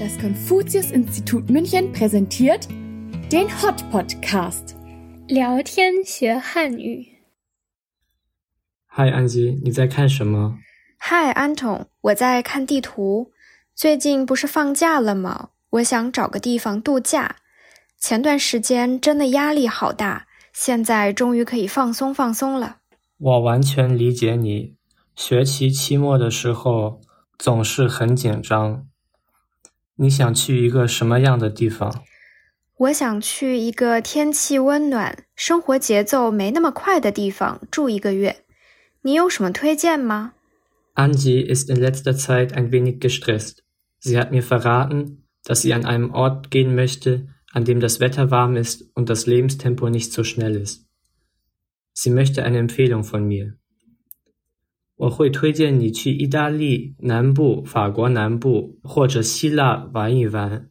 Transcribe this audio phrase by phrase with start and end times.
[0.00, 2.66] Das Konfuzius-Institut München präsentiert
[3.30, 4.74] den Hot Podcast.
[5.28, 7.06] 聊天学汉语。
[8.86, 10.56] 嗨，安吉，你在看什么？
[10.96, 13.32] 嗨，安童，我在看地图。
[13.74, 15.50] 最近不是放假了吗？
[15.68, 17.36] 我想找个地方度假。
[17.98, 22.78] 前段时间真的压力好大，现在终于可以放松放松了。
[23.18, 24.76] 我完全理解你。
[25.14, 27.02] 学期期末的时候
[27.38, 28.86] 总是很紧张。
[29.99, 32.03] 你想去一个什么样的地方？
[32.77, 38.43] 我想去一个天气温暖、生活节奏没那么快的地方住一个月。
[39.01, 40.33] 你有什么推荐吗？
[40.95, 43.63] Angie ist in letzter Zeit ein wenig gestresst.
[44.01, 48.29] Sie hat mir verraten, dass sie an einem Ort gehen möchte, an dem das Wetter
[48.29, 50.85] warm ist und das Lebenstempo nicht so schnell ist.
[51.93, 53.57] Sie möchte eine Empfehlung von mir.
[54.99, 60.69] 我会推荐你去意大利南部、法国南部或者希腊玩一玩。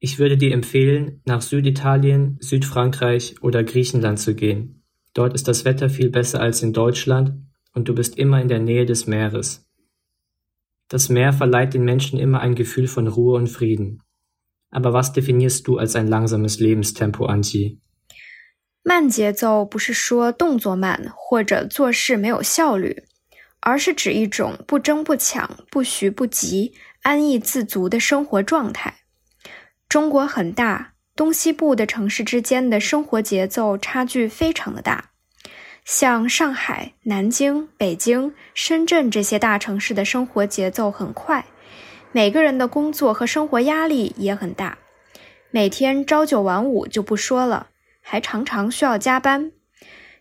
[0.00, 4.82] Ich würde dir empfehlen, nach Süditalien, Südfrankreich oder Griechenland zu gehen.
[5.12, 7.32] Dort ist das Wetter viel besser als in Deutschland
[7.74, 9.66] und du bist immer in der Nähe des Meeres.
[10.88, 14.02] Das Meer verleiht den Menschen immer ein Gefühl von Ruhe und Frieden.
[14.70, 17.78] Aber was definierst du als ein langsames Lebenstempo, Antje?
[18.88, 23.02] 慢节奏不是说动作慢或者做事没有效率。
[23.61, 26.73] 而是指一种不争不抢、不徐不急、
[27.03, 28.95] 安逸自足的生活状态。
[29.87, 35.11] 中国很大，东西部的城市之间的生活节奏差距非常的大。
[35.83, 41.45] 像上海、南京、北京、深圳这些大城市的生活节奏很快，
[42.11, 44.77] 每个人的工作和生活压力也很大，
[45.49, 47.67] 每天朝九晚五就不说了，
[48.01, 49.51] 还常常需要加班。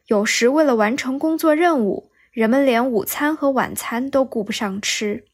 [0.07, 2.10] 有时为了完成工作任务。
[2.33, 5.25] 人们连午餐和晚餐都顾不上吃。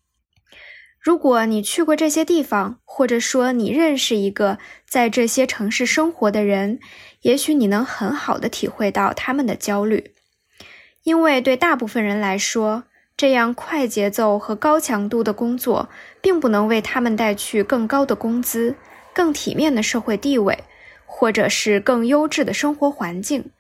[0.99, 4.59] 如果你去过这些地方，或者说你认识一个
[4.89, 6.81] 在这些城市生活的人，
[7.21, 10.13] 也许你能很好的体会到他们的焦虑，
[11.05, 12.85] 因为对大部分人来说，
[13.17, 15.89] 这样快节奏和高强度的工作，
[16.21, 18.75] 并不能为他们带去更高的工资、
[19.15, 20.65] 更体面的社会地位，
[21.05, 23.51] 或者是更优质的生活环境。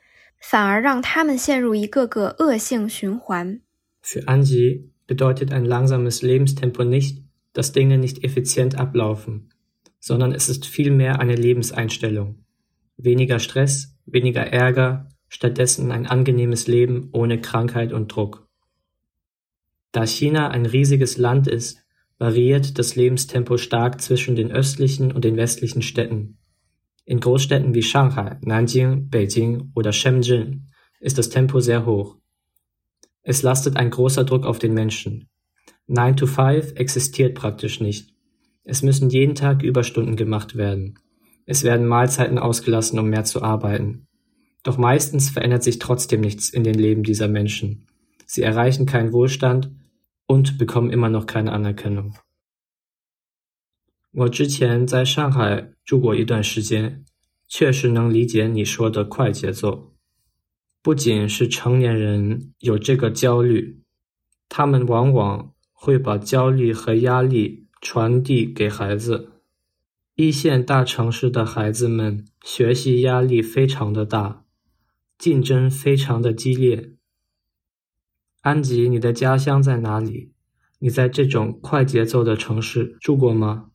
[0.45, 3.61] 反而让他们陷入一个个恶性循环。
[4.01, 7.23] Für Angie bedeutet ein langsames Lebenstempo nicht,
[7.53, 9.49] dass Dinge nicht effizient ablaufen,
[9.99, 12.43] sondern es ist vielmehr eine Lebenseinstellung.
[12.97, 18.47] Weniger Stress, weniger Ärger, stattdessen ein angenehmes Leben ohne Krankheit und Druck.
[19.91, 21.79] Da China ein riesiges Land ist,
[22.17, 26.37] variiert das Lebenstempo stark zwischen den östlichen und den westlichen Städten.
[27.06, 30.66] In Großstädten wie Shanghai, Nanjing, Beijing oder Shenzhen
[30.98, 32.16] ist das Tempo sehr hoch.
[33.22, 35.28] Es lastet ein großer Druck auf den Menschen.
[35.86, 38.12] 9 to 5 existiert praktisch nicht.
[38.64, 40.98] Es müssen jeden Tag Überstunden gemacht werden.
[41.44, 44.08] Es werden Mahlzeiten ausgelassen, um mehr zu arbeiten.
[44.64, 47.86] Doch meistens verändert sich trotzdem nichts in den Leben dieser Menschen.
[48.26, 49.70] Sie erreichen keinen Wohlstand
[50.26, 52.18] und bekommen immer noch keine Anerkennung.
[54.18, 57.04] 我之前在上海住过一段时间，
[57.46, 59.92] 确实能理解你说的快节奏。
[60.80, 63.82] 不仅是成年人有这个焦虑，
[64.48, 69.32] 他们往往会把焦虑和压力传递给孩子。
[70.14, 74.44] 一线大城市的孩子们学习压力非常的大，
[75.18, 76.94] 竞争非常的激烈。
[78.40, 80.32] 安吉，你的家乡在哪里？
[80.78, 83.72] 你在这种快节奏的城市住过吗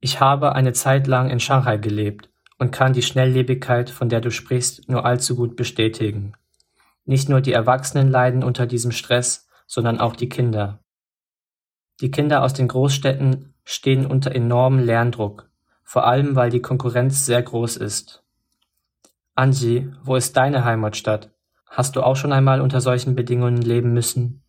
[0.00, 4.30] ？Ich habe eine Zeit lang in Shanghai gelebt und kann die Schnelllebigkeit, von der du
[4.30, 6.34] sprichst, nur allzu gut bestätigen.
[7.04, 10.80] Nicht nur die Erwachsenen leiden unter diesem Stress, sondern auch die Kinder.
[12.00, 15.48] Die Kinder aus den Großstädten stehen unter enormem Lerndruck,
[15.82, 18.22] vor allem weil die Konkurrenz sehr groß ist.
[19.34, 21.30] Anji, wo ist deine Heimatstadt?
[21.66, 24.42] Hast du auch schon einmal unter solchen Bedingungen leben müssen?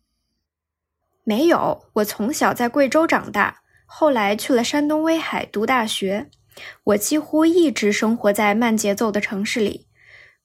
[1.24, 3.56] 没有，我从小在贵州长大。
[3.93, 6.27] 后来去了山东威海读大学，
[6.85, 9.85] 我几乎一直生活在慢节奏的城市里。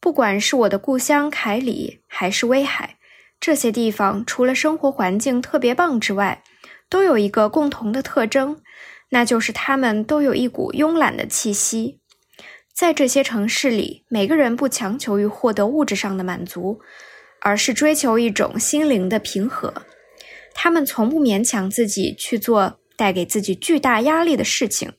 [0.00, 2.96] 不管是我的故乡凯里，还是威海，
[3.38, 6.43] 这些地方除了生活环境特别棒之外，
[6.90, 8.60] 都有一个共同的特征，
[9.10, 12.00] 那就是他们都有一股慵懒的气息。
[12.75, 16.81] 在这些城市里，每个人不强求于获得物质上的满足，
[17.40, 19.72] 而是追求一种心灵的平和。
[20.52, 22.81] 他们从不勉强自己去做。
[22.95, 24.94] 带给自己巨大压力的事情，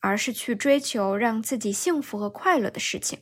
[0.00, 3.20] 而是去追求让自己幸福和快乐的事情。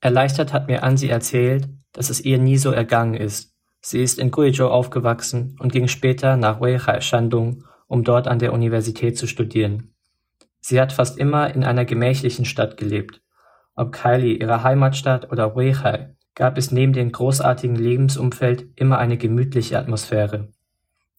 [0.00, 3.52] Erleichtert hat mir Ansi erzählt, dass es ihr nie so ergangen ist.
[3.80, 8.52] Sie ist in Guizhou aufgewachsen und ging später nach Weihai, Shandong, um dort an der
[8.52, 9.94] Universität zu studieren.
[10.60, 13.22] Sie hat fast immer in einer gemächlichen Stadt gelebt.
[13.74, 19.78] Ob Kaili ihre Heimatstadt oder Weihai, gab es neben dem großartigen Lebensumfeld immer eine gemütliche
[19.78, 20.52] Atmosphäre.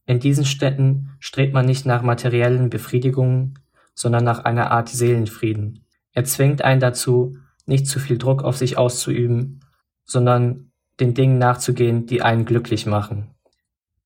[0.06, 3.60] In diesen Städten strebt man nicht nach materiellen Befriedigungen,
[3.94, 5.86] sondern nach einer Art Seelenfrieden.
[6.14, 9.60] Er zwingt einen dazu, nicht zu viel Druck auf sich auszuüben,
[10.06, 13.36] sondern den Dingen nachzugehen, die einen glücklich machen.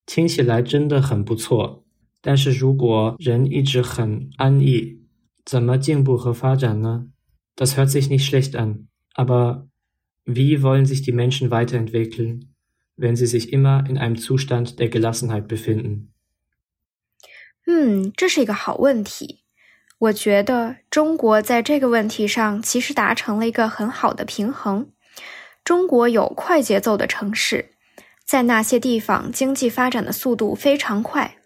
[0.06, 1.86] 听起来真的很不错，
[2.22, 5.00] 但是如果人一直很安逸，
[5.46, 7.08] 怎么进步和发展呢？
[7.56, 9.68] Das hört sich nicht schlecht an, aber
[10.26, 12.54] wie wollen sich die Menschen weiterentwickeln,
[12.99, 16.09] wenn sie sich immer in einem Zustand der Gelassenheit befinden?
[17.67, 19.45] 嗯，这是一个好问题。
[19.99, 24.91] 我觉得中国在这个问题上其实达成了一个很好的平衡。
[25.65, 27.71] 中国有快节奏的城市，
[28.25, 31.37] 在那些地方经济发展的速度非常快，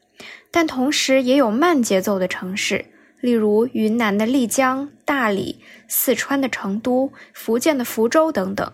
[0.51, 2.87] 但同时也有慢节奏的城市。
[3.21, 8.73] 例如云南的丽江、大理、四川的成都、福建的福州等等，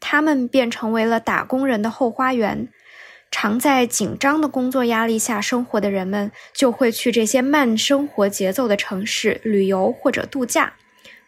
[0.00, 2.68] 他们便成为了打工人的后花园。
[3.30, 10.74] 常在紧张的工作压力下生活的人们，就会去这些慢生活节奏的城市旅游或者度假，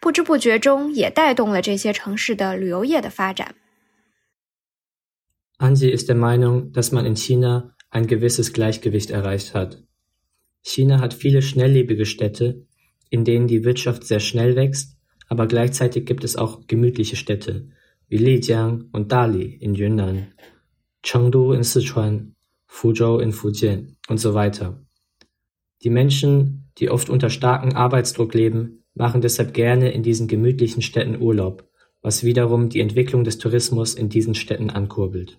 [0.00, 3.54] 不知不觉中也带动了这些城市的旅游业的发展。
[5.58, 9.82] Angie ist der Meinung, dass man in China ein gewisses Gleichgewicht erreicht hat.
[10.62, 12.62] China hat viele schnelllebige Städte,
[13.10, 14.96] in denen die Wirtschaft sehr schnell wächst,
[15.28, 17.68] aber gleichzeitig gibt es auch gemütliche Städte
[18.07, 20.33] wie Lijiang und Dali in Yunnan,
[21.03, 22.35] Chengdu in Sichuan,
[22.67, 24.79] Fuzhou in Fujian und so weiter.
[25.83, 31.21] Die Menschen, die oft unter starkem Arbeitsdruck leben, machen deshalb gerne in diesen gemütlichen Städten
[31.21, 31.63] Urlaub,
[32.01, 35.37] was wiederum die Entwicklung des Tourismus in diesen Städten ankurbelt.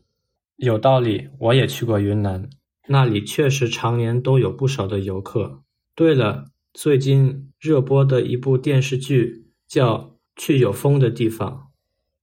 [0.57, 2.49] 有道理，我也去过云南。
[2.87, 5.63] 那里确实常年都有不少的游客。
[5.95, 9.99] 对了，最近热播的一部电视剧叫《
[10.37, 11.51] 去有风的地方》，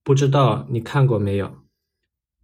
[0.06, 1.58] 不知道你看过没有？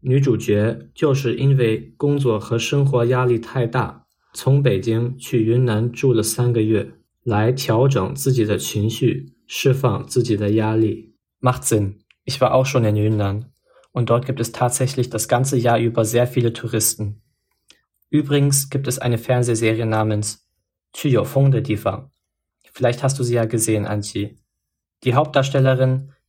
[0.00, 6.92] 女主角就是因为工作和生活压力太大，从北京去云南住了三个月，
[7.24, 11.14] 来调整自己的情绪，释放自己的压力。
[11.40, 11.98] Macht Sinn.
[12.24, 13.46] Ich war auch schon in Yunnan
[13.92, 17.20] und dort gibt es tatsächlich das ganze Jahr über sehr viele Touristen.
[18.10, 20.48] Übrigens gibt es eine Fernsehserie namens
[20.92, 22.10] Tüyo Fong de Difang.
[22.72, 24.38] Vielleicht hast du sie ja gesehen, Anchi.
[25.04, 26.12] Die Hauptdarstellerin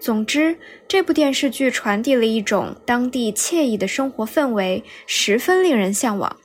[0.00, 0.58] 总之，
[0.88, 6.38] 这部电视剧传递了一种当地惬意的生活氛围，十分令人向往。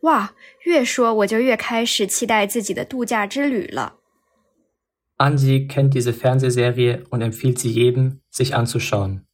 [0.00, 0.32] 哇，
[0.64, 3.94] 越说我就越开始期待自己的度假之旅了。
[5.18, 9.26] Angie kennt diese Fernsehserie und empfiehlt sie jedem, sich anzuschauen.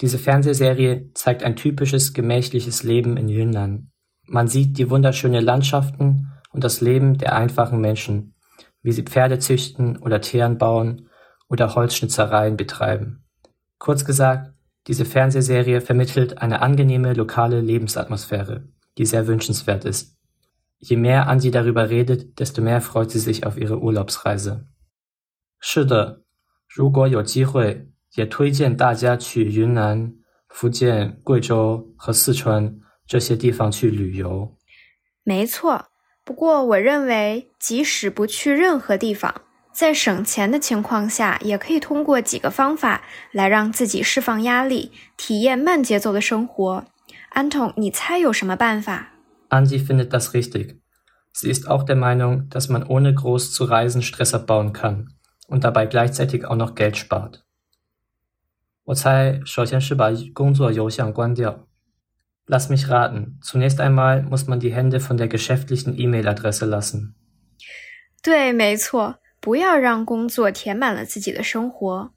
[0.00, 3.88] Diese Fernsehserie zeigt ein typisches gemächliches Leben in Yunnan.
[4.26, 8.34] Man sieht die wunderschönen Landschaften und das Leben der einfachen Menschen,
[8.82, 11.05] wie sie Pferde züchten oder Teeren bauen
[11.49, 13.23] oder Holzschnitzereien betreiben.
[13.77, 14.53] Kurz gesagt,
[14.87, 18.67] diese Fernsehserie vermittelt eine angenehme lokale Lebensatmosphäre,
[18.97, 20.17] die sehr wünschenswert ist.
[20.79, 24.65] Je mehr Angie darüber redet, desto mehr freut sie sich auf ihre Urlaubsreise.
[25.59, 26.23] 是的，
[26.67, 30.15] 如果有机会，也推荐大家去云南、
[30.47, 34.57] 福建、贵州和四川这些地方去旅游。
[35.23, 35.85] 没错，
[36.25, 39.43] 不过我认为，即使不去任何地方，
[39.76, 46.86] 在省钱的情况下，也可以通过几个方法来让自己释放压力，体验慢节奏的生活。
[47.28, 49.08] 安童，你猜有什么办法
[49.50, 50.78] ？Angie findet das richtig.
[51.34, 55.08] Sie ist auch der Meinung, dass man ohne groß zu reisen Stress abbauen kann
[55.46, 57.42] und dabei gleichzeitig auch noch Geld spart.
[58.84, 61.66] 我猜，首先是把工作邮箱关掉。
[62.46, 63.38] Lass mich raten.
[63.42, 67.14] Zunächst einmal muss man die Hände von der geschäftlichen E-Mail-Adresse lassen.
[68.22, 69.16] 对，没错，
[69.46, 72.12] 不要让工作填满了自己的生活。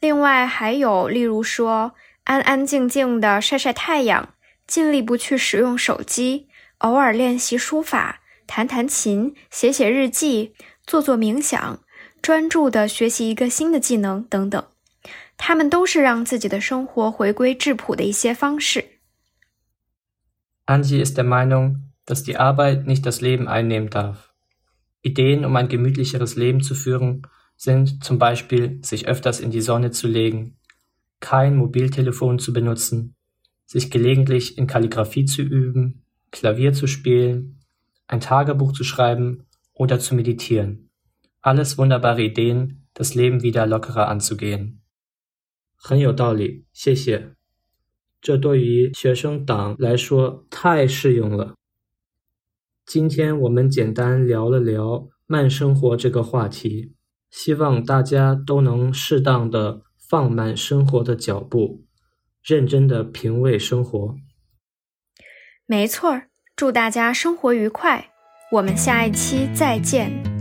[0.00, 1.92] 另外还有，例如说，
[2.24, 4.32] 安安静静的晒晒太阳，
[4.66, 6.48] 尽力不去使用手机，
[6.78, 10.54] 偶尔练习书法，弹弹琴，写写日记，
[10.86, 11.80] 做做冥想，
[12.22, 14.64] 专注的学习一个新的技能等等。
[15.36, 18.86] 他们都是让自己的生活回归质朴的一些方式。
[20.64, 24.31] Angie ist der Meinung, dass die Arbeit nicht das Leben einnehmen darf.
[25.01, 27.21] Ideen, um ein gemütlicheres Leben zu führen,
[27.55, 30.57] sind zum Beispiel, sich öfters in die Sonne zu legen,
[31.19, 33.15] kein Mobiltelefon zu benutzen,
[33.65, 37.59] sich gelegentlich in Kalligraphie zu üben, Klavier zu spielen,
[38.07, 40.89] ein Tagebuch zu schreiben oder zu meditieren.
[41.41, 44.81] Alles wunderbare Ideen, das Leben wieder lockerer anzugehen.
[45.79, 47.35] 很有道理，谢谢。
[48.19, 51.53] 这对于学生党来说太适用了。
[52.84, 56.92] 今天我们简单聊了聊慢生活这个话题，
[57.30, 61.84] 希望大家都能适当的放慢生活的脚步，
[62.42, 64.16] 认真的品味生活。
[65.64, 68.10] 没错儿，祝大家生活愉快，
[68.52, 70.31] 我们下一期再见。